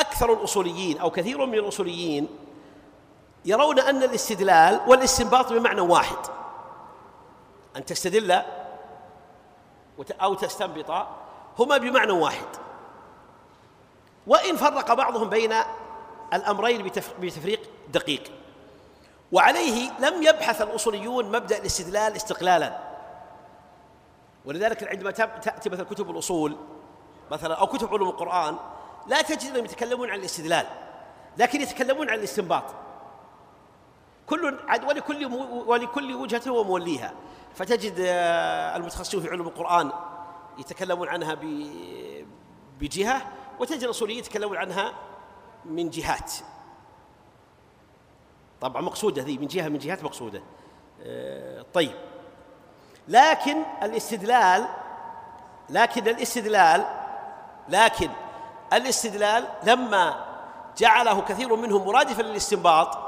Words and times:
أكثر 0.00 0.32
الأصوليين 0.32 0.98
أو 0.98 1.10
كثير 1.10 1.46
من 1.46 1.54
الأصوليين 1.54 2.28
يرون 3.44 3.78
أن 3.78 4.02
الاستدلال 4.02 4.80
والاستنباط 4.86 5.52
بمعنى 5.52 5.80
واحد. 5.80 6.16
أن 7.76 7.84
تستدل 7.84 8.42
أو 10.20 10.34
تستنبط 10.34 11.06
هما 11.58 11.76
بمعنى 11.76 12.12
واحد. 12.12 12.46
وإن 14.26 14.56
فرق 14.56 14.92
بعضهم 14.92 15.28
بين 15.28 15.54
الأمرين 16.34 16.90
بتفريق 17.20 17.60
دقيق. 17.92 18.22
وعليه 19.32 19.90
لم 19.98 20.22
يبحث 20.22 20.62
الأصوليون 20.62 21.24
مبدأ 21.24 21.58
الاستدلال 21.58 22.16
استقلالا. 22.16 22.78
ولذلك 24.44 24.88
عندما 24.88 25.10
تأتي 25.10 25.70
مثلا 25.70 25.84
كتب 25.84 26.10
الأصول 26.10 26.56
مثلا 27.30 27.54
أو 27.54 27.66
كتب 27.66 27.94
علوم 27.94 28.08
القرآن 28.08 28.56
لا 29.08 29.22
تجد 29.22 29.50
أنهم 29.50 29.64
يتكلمون 29.64 30.10
عن 30.10 30.18
الاستدلال 30.18 30.66
لكن 31.38 31.60
يتكلمون 31.60 32.10
عن 32.10 32.18
الاستنباط. 32.18 32.64
كل 34.26 34.58
ولكل 34.88 35.26
ولكل 35.66 36.14
وجهة 36.14 36.50
وموليها 36.50 37.12
فتجد 37.54 37.94
آه، 37.98 38.76
المتخصصون 38.76 39.22
في 39.22 39.28
علوم 39.28 39.46
القرآن 39.46 39.92
يتكلمون 40.58 41.08
عنها 41.08 41.38
بجهة 42.80 43.32
وتجد 43.60 43.82
الأصوليين 43.82 44.18
يتكلمون 44.18 44.56
عنها 44.56 44.92
من 45.64 45.90
جهات. 45.90 46.32
طبعا 48.60 48.82
مقصودة 48.82 49.22
ذي 49.22 49.38
من 49.38 49.46
جهة 49.46 49.68
من 49.68 49.78
جهات 49.78 50.04
مقصودة. 50.04 50.42
آه، 51.02 51.64
طيب. 51.74 51.94
لكن 53.08 53.62
الاستدلال 53.82 54.66
لكن 55.70 56.08
الاستدلال 56.08 56.86
لكن 57.68 58.10
الاستدلال 58.72 59.48
لما 59.62 60.24
جعله 60.76 61.20
كثير 61.20 61.56
منهم 61.56 61.86
مرادفا 61.86 62.22
للاستنباط 62.22 62.98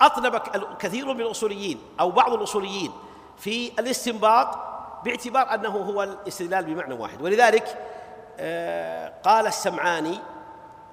أطلب 0.00 0.36
كثير 0.78 1.14
من 1.14 1.20
الأصوليين 1.20 1.80
أو 2.00 2.10
بعض 2.10 2.32
الأصوليين 2.32 2.92
في 3.38 3.72
الاستنباط 3.78 4.58
باعتبار 5.04 5.54
أنه 5.54 5.68
هو 5.68 6.02
الاستدلال 6.02 6.64
بمعنى 6.64 6.94
واحد. 6.94 7.22
ولذلك 7.22 7.78
آه، 8.38 9.12
قال 9.22 9.46
السمعاني 9.46 10.18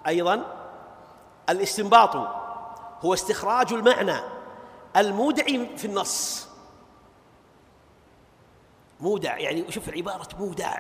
أيضا 0.08 0.44
الاستنباط 1.50 2.16
هو 3.02 3.14
استخراج 3.14 3.74
المعنى 3.74 4.20
المودع 4.98 5.44
في 5.78 5.86
النص. 5.86 6.48
مودع 9.00 9.38
يعني 9.38 9.72
شوف 9.72 9.90
عبارة 9.90 10.28
مودع. 10.40 10.80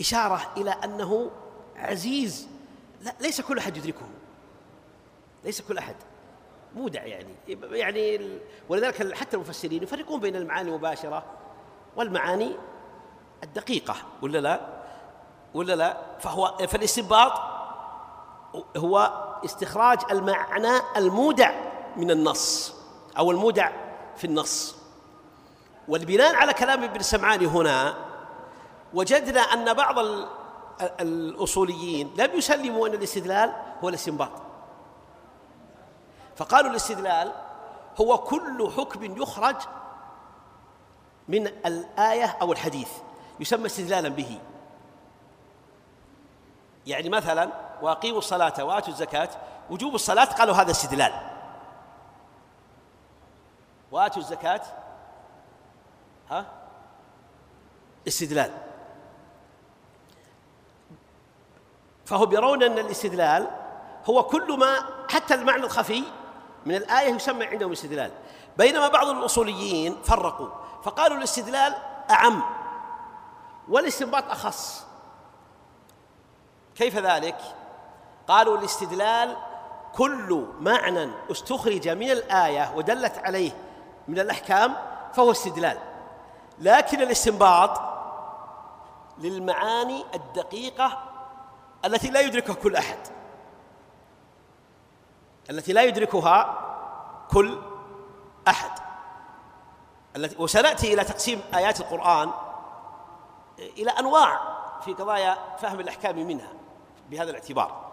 إشارة 0.00 0.40
إلى 0.56 0.70
أنه 0.70 1.30
عزيز. 1.76 2.48
لا 3.02 3.14
ليس 3.20 3.40
كل 3.40 3.58
أحد 3.58 3.76
يدركه. 3.76 4.06
ليس 5.44 5.60
كل 5.60 5.78
أحد. 5.78 5.94
مودع 6.76 7.04
يعني. 7.04 7.34
يعني 7.62 8.38
ولذلك 8.68 9.14
حتى 9.14 9.36
المفسرين 9.36 9.82
يفرقون 9.82 10.20
بين 10.20 10.36
المعاني 10.36 10.68
المباشرة 10.68 11.24
والمعاني 11.96 12.56
الدقيقة 13.42 13.94
ولا 14.22 14.38
لا؟ 14.38 14.60
ولا 15.54 15.76
لا؟ 15.76 15.96
فهو 16.20 16.56
فالاستنباط 16.68 17.32
هو 18.76 19.24
استخراج 19.44 19.98
المعنى 20.10 20.80
المودع 20.96 21.52
من 21.96 22.10
النص 22.10 22.74
أو 23.18 23.30
المودع 23.30 23.70
في 24.16 24.24
النص. 24.24 24.76
والبناء 25.88 26.34
على 26.34 26.54
كلام 26.54 26.84
ابن 26.84 27.02
سمعاني 27.02 27.46
هنا 27.46 28.07
وجدنا 28.94 29.40
أن 29.40 29.72
بعض 29.72 29.94
الأصوليين 31.00 32.14
لم 32.16 32.30
يسلموا 32.34 32.88
أن 32.88 32.94
الاستدلال 32.94 33.52
هو 33.84 33.88
الاستنباط. 33.88 34.30
فقالوا 36.36 36.70
الاستدلال 36.70 37.32
هو 38.00 38.18
كل 38.18 38.70
حكم 38.76 39.22
يخرج 39.22 39.56
من 41.28 41.46
الآية 41.46 42.36
أو 42.42 42.52
الحديث 42.52 42.90
يسمى 43.40 43.66
استدلالا 43.66 44.08
به. 44.08 44.40
يعني 46.86 47.08
مثلا 47.08 47.52
وأقيموا 47.82 48.18
الصلاة 48.18 48.64
وآتوا 48.64 48.92
الزكاة 48.92 49.28
وجوب 49.70 49.94
الصلاة 49.94 50.24
قالوا 50.24 50.54
هذا 50.54 50.70
استدلال. 50.70 51.12
وآتوا 53.92 54.22
الزكاة 54.22 54.60
ها؟ 56.30 56.46
استدلال. 58.08 58.50
فهم 62.08 62.32
يرون 62.32 62.62
أن 62.62 62.78
الاستدلال 62.78 63.50
هو 64.06 64.22
كل 64.22 64.58
ما 64.58 64.78
حتى 65.10 65.34
المعنى 65.34 65.64
الخفي 65.64 66.04
من 66.66 66.74
الآية 66.74 67.14
يسمى 67.14 67.44
عندهم 67.44 67.72
استدلال 67.72 68.10
بينما 68.58 68.88
بعض 68.88 69.08
الأصوليين 69.08 69.96
فرقوا 70.04 70.48
فقالوا 70.84 71.16
الاستدلال 71.16 71.74
أعم 72.10 72.42
والاستنباط 73.68 74.30
أخص. 74.30 74.86
كيف 76.74 76.96
ذلك؟ 76.96 77.36
قالوا 78.28 78.58
الاستدلال 78.58 79.36
كل 79.94 80.46
معنى 80.60 81.10
استخرج 81.30 81.88
من 81.88 82.10
الآية 82.10 82.72
ودلت 82.76 83.18
عليه 83.18 83.52
من 84.08 84.18
الأحكام 84.18 84.76
فهو 85.14 85.30
استدلال. 85.30 85.78
لكن 86.58 87.02
الاستنباط 87.02 87.80
للمعاني 89.18 90.04
الدقيقة 90.14 91.07
التي 91.84 92.10
لا 92.10 92.20
يدركها 92.20 92.54
كل 92.54 92.76
أحد. 92.76 92.98
التي 95.50 95.72
لا 95.72 95.82
يدركها 95.82 96.64
كل 97.30 97.58
أحد. 98.48 98.70
التي 100.16 100.42
وسنأتي 100.42 100.94
إلى 100.94 101.04
تقسيم 101.04 101.40
آيات 101.54 101.80
القرآن 101.80 102.30
إلى 103.58 103.90
أنواع 103.90 104.40
في 104.84 104.92
قضايا 104.92 105.38
فهم 105.58 105.80
الأحكام 105.80 106.26
منها 106.26 106.52
بهذا 107.10 107.30
الاعتبار. 107.30 107.88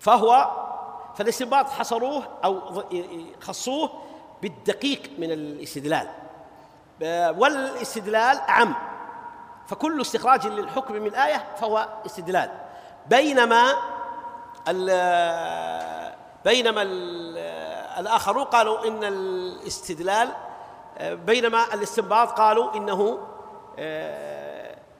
فهو 0.00 0.50
فالاستنباط 1.14 1.70
حصروه 1.70 2.24
أو 2.44 2.82
خصوه 3.40 3.90
بالدقيق 4.42 5.02
من 5.18 5.32
الاستدلال. 5.32 6.08
والإستدلال 7.38 8.38
أعم. 8.38 8.74
فكل 9.68 10.00
استخراج 10.00 10.46
للحكم 10.46 10.94
من 10.94 11.06
الآية 11.06 11.44
فهو 11.60 11.88
استدلال. 12.06 12.50
بينما 13.06 13.72
بينما 16.44 16.82
الآخرون 17.98 18.44
قالوا 18.44 18.88
إن 18.88 19.04
الاستدلال 19.04 20.28
بينما 21.00 21.74
الاستنباط 21.74 22.30
قالوا 22.30 22.74
إنه 22.74 23.18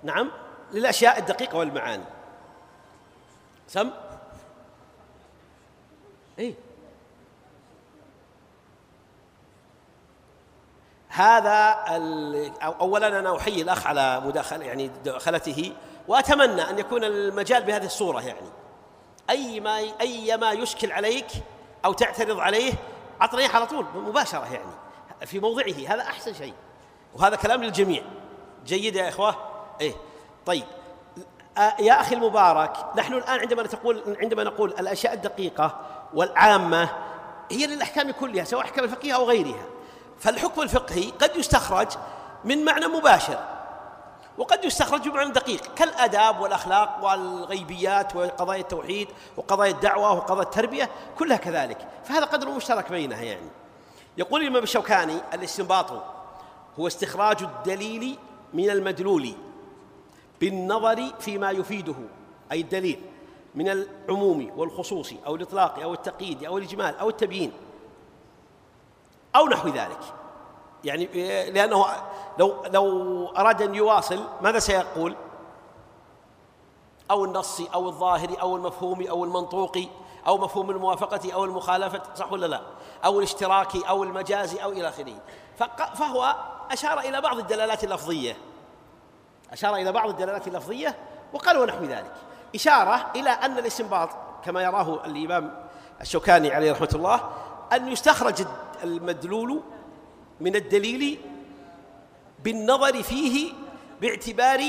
نعم 0.02 0.30
للأشياء 0.72 1.18
الدقيقة 1.18 1.58
والمعاني. 1.58 2.04
سم؟ 3.68 3.90
إيه. 6.38 6.54
هذا 11.18 11.84
اولا 12.62 13.06
أنا 13.06 13.36
أحيي 13.36 13.62
الأخ 13.62 13.86
على 13.86 14.22
مداخله 14.24 14.64
يعني 14.64 14.90
مداخلته 15.00 15.72
وأتمنى 16.08 16.70
أن 16.70 16.78
يكون 16.78 17.04
المجال 17.04 17.62
بهذه 17.62 17.84
الصورة 17.84 18.20
يعني. 18.20 18.48
أي 19.30 19.60
ما 19.60 19.78
أي 20.00 20.36
ما 20.36 20.52
يشكل 20.52 20.92
عليك 20.92 21.26
أو 21.84 21.92
تعترض 21.92 22.40
عليه 22.40 22.72
اعطني 23.20 23.46
على 23.46 23.66
طول 23.66 23.86
مباشرة 23.94 24.52
يعني 24.52 24.70
في 25.26 25.40
موضعه. 25.40 25.74
هذا 25.88 26.02
أحسن 26.02 26.34
شيء. 26.34 26.54
وهذا 27.14 27.36
كلام 27.36 27.64
للجميع. 27.64 28.02
جيد 28.66 28.96
يا 28.96 29.08
إخوة؟ 29.08 29.36
إيه. 29.80 29.94
طيب. 30.46 30.64
يا 31.78 32.00
أخي 32.00 32.14
المبارك 32.14 32.76
نحن 32.96 33.14
الآن 33.14 33.40
عندما 33.40 33.62
تقول 33.62 34.16
عندما 34.20 34.44
نقول 34.44 34.70
الأشياء 34.70 35.14
الدقيقة 35.14 35.80
والعامة 36.14 36.88
هي 37.50 37.66
للأحكام 37.66 38.10
كلها 38.10 38.44
سواء 38.44 38.64
أحكام 38.64 38.84
الفقهيه 38.84 39.14
أو 39.14 39.24
غيرها. 39.24 39.77
فالحكم 40.20 40.60
الفقهي 40.60 41.10
قد 41.10 41.36
يستخرج 41.36 41.88
من 42.44 42.64
معنى 42.64 42.86
مباشر 42.86 43.38
وقد 44.38 44.64
يستخرج 44.64 45.08
بمعنى 45.08 45.32
دقيق 45.32 45.74
كالآداب 45.74 46.40
والأخلاق 46.40 47.04
والغيبيات 47.04 48.16
وقضايا 48.16 48.60
التوحيد 48.60 49.08
وقضايا 49.36 49.70
الدعوة 49.70 50.12
وقضايا 50.12 50.42
التربية 50.42 50.90
كلها 51.18 51.36
كذلك 51.36 51.88
فهذا 52.04 52.24
قدر 52.24 52.50
مشترك 52.50 52.90
بينها 52.90 53.22
يعني. 53.22 53.48
يقول 54.18 54.42
الإمام 54.42 54.62
الشوكاني 54.62 55.14
الاستنباط 55.34 55.90
هو 56.78 56.86
استخراج 56.86 57.42
الدليل 57.42 58.18
من 58.54 58.70
المدلول 58.70 59.32
بالنظر 60.40 61.12
فيما 61.20 61.50
يفيده 61.50 61.94
أي 62.52 62.60
الدليل 62.60 63.00
من 63.54 63.68
العموم 63.68 64.52
والخصوص 64.56 65.12
أو 65.26 65.36
الإطلاق 65.36 65.78
أو 65.78 65.94
التقييد 65.94 66.44
أو 66.44 66.58
الإجمال 66.58 66.98
أو 66.98 67.08
التبيين. 67.08 67.52
أو 69.36 69.46
نحو 69.48 69.68
ذلك. 69.68 70.00
يعني 70.84 71.06
لأنه 71.50 71.86
لو 72.38 72.64
لو 72.66 73.26
أراد 73.26 73.62
أن 73.62 73.74
يواصل 73.74 74.24
ماذا 74.40 74.58
سيقول؟ 74.58 75.16
أو 77.10 77.24
النصي 77.24 77.68
أو 77.74 77.88
الظاهري 77.88 78.34
أو 78.34 78.56
المفهومي 78.56 79.10
أو 79.10 79.24
المنطوقي 79.24 79.88
أو 80.26 80.38
مفهوم 80.38 80.70
الموافقة 80.70 81.32
أو 81.32 81.44
المخالفة 81.44 82.02
صح 82.14 82.32
ولا 82.32 82.46
لا؟ 82.46 82.60
أو 83.04 83.18
الاشتراكي 83.18 83.88
أو 83.88 84.02
المجازي 84.02 84.62
أو 84.62 84.72
إلى 84.72 84.88
آخره. 84.88 85.14
فهو 85.94 86.36
أشار 86.70 86.98
إلى 87.00 87.20
بعض 87.20 87.38
الدلالات 87.38 87.84
اللفظية. 87.84 88.36
أشار 89.52 89.76
إلى 89.76 89.92
بعض 89.92 90.08
الدلالات 90.08 90.48
اللفظية 90.48 90.98
وقال 91.32 91.58
ونحو 91.58 91.84
ذلك. 91.84 92.12
إشارة 92.54 93.06
إلى 93.16 93.30
أن 93.30 93.58
الاستنباط 93.58 94.08
كما 94.44 94.62
يراه 94.62 95.04
الإمام 95.04 95.68
الشوكاني 96.00 96.54
عليه 96.54 96.72
رحمة 96.72 96.90
الله 96.94 97.20
أن 97.72 97.88
يستخرج 97.88 98.42
المدلول 98.82 99.60
من 100.40 100.56
الدليل 100.56 101.18
بالنظر 102.44 103.02
فيه 103.02 103.52
باعتبار 104.00 104.60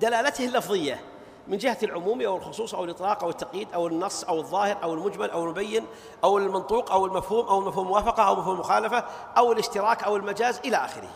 دلالته 0.00 0.44
اللفظية 0.44 1.00
من 1.48 1.58
جهة 1.58 1.78
العموم 1.82 2.22
أو 2.22 2.36
الخصوص 2.36 2.74
أو 2.74 2.84
الإطلاق 2.84 3.24
أو 3.24 3.30
التقييد 3.30 3.68
أو 3.74 3.86
النص 3.86 4.24
أو 4.24 4.38
الظاهر 4.38 4.82
أو 4.82 4.94
المجمل 4.94 5.30
أو 5.30 5.44
المبين 5.44 5.86
أو 6.24 6.38
المنطوق 6.38 6.92
أو 6.92 7.06
المفهوم 7.06 7.46
أو 7.46 7.58
المفهوم 7.58 7.86
الموافقة 7.86 8.22
أو 8.22 8.34
مفهوم 8.34 8.54
المخالفة 8.54 9.04
أو 9.36 9.52
الاشتراك 9.52 10.02
أو 10.02 10.16
المجاز 10.16 10.60
إلى 10.64 10.76
آخره. 10.76 11.10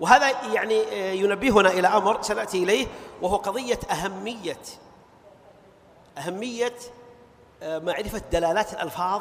وهذا 0.00 0.46
يعني 0.52 0.82
ينبهنا 1.18 1.70
إلى 1.70 1.88
أمر 1.88 2.22
سنأتي 2.22 2.62
إليه 2.62 2.86
وهو 3.22 3.36
قضية 3.36 3.78
أهمية 3.90 4.58
أهمية 6.18 6.74
آه، 7.62 7.78
معرفة 7.78 8.22
دلالات 8.32 8.72
الألفاظ 8.72 9.20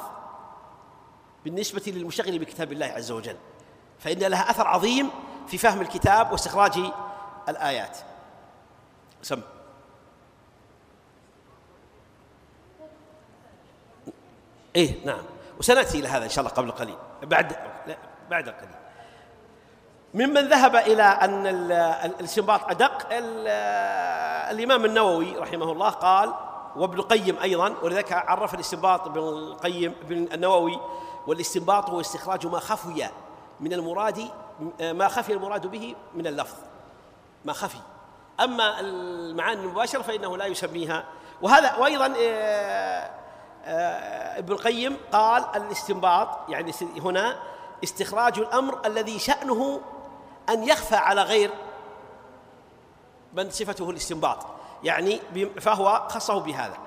بالنسبة 1.45 1.83
للمشتغل 1.88 2.39
بكتاب 2.39 2.71
الله 2.71 2.85
عز 2.85 3.11
وجل. 3.11 3.38
فإن 3.99 4.19
لها 4.19 4.51
أثر 4.51 4.67
عظيم 4.67 5.09
في 5.47 5.57
فهم 5.57 5.81
الكتاب 5.81 6.31
واستخراج 6.31 6.79
الآيات. 7.49 7.97
سم. 9.21 9.41
إيه 14.75 15.05
نعم. 15.05 15.23
وسنأتي 15.59 15.99
إلى 15.99 16.07
هذا 16.07 16.23
إن 16.23 16.29
شاء 16.29 16.45
الله 16.45 16.55
قبل 16.55 16.71
قليل. 16.71 16.97
بعد 17.23 17.55
بعد 18.29 18.49
قليل 18.49 18.81
ممن 20.13 20.49
ذهب 20.49 20.75
إلى 20.75 21.03
أن 21.03 21.47
الاستنباط 22.05 22.69
أدق 22.69 23.07
الإمام 24.51 24.85
النووي 24.85 25.37
رحمه 25.37 25.71
الله 25.71 25.89
قال 25.89 26.33
وابن 26.75 26.99
القيم 26.99 27.37
أيضا 27.41 27.75
ولذلك 27.81 28.11
عرف 28.13 28.53
الاستنباط 28.53 29.07
ابن 29.07 29.19
القيم 29.19 29.95
ابن 30.01 30.27
النووي 30.33 30.79
والاستنباط 31.27 31.89
هو 31.89 32.01
استخراج 32.01 32.47
ما 32.47 32.59
خفي 32.59 33.09
من 33.59 33.73
المراد 33.73 34.29
ما 34.81 35.07
خفي 35.07 35.33
المراد 35.33 35.68
به 35.68 35.95
من 36.15 36.27
اللفظ. 36.27 36.56
ما 37.45 37.53
خفي. 37.53 37.77
أما 38.39 38.79
المعاني 38.79 39.62
المباشرة 39.62 40.01
فإنه 40.01 40.38
لا 40.38 40.45
يسميها. 40.45 41.03
وهذا 41.41 41.75
وأيضا 41.75 42.13
آه، 42.18 43.09
آه، 43.65 44.39
ابن 44.39 44.53
القيم 44.53 44.97
قال 45.12 45.45
الاستنباط 45.56 46.50
يعني 46.50 46.71
هنا 47.00 47.35
استخراج 47.83 48.39
الأمر 48.39 48.85
الذي 48.85 49.19
شأنه 49.19 49.81
أن 50.50 50.63
يخفى 50.63 50.95
على 50.95 51.23
غير 51.23 51.51
من 53.33 53.50
صفته 53.50 53.89
الاستنباط. 53.89 54.45
يعني 54.83 55.19
فهو 55.59 56.07
خصه 56.09 56.39
بهذا. 56.39 56.77